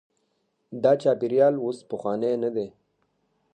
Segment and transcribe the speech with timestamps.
[0.83, 2.67] دا چاپیریال اوس پخوانی نه دی.